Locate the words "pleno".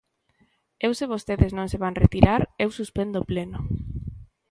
3.31-3.59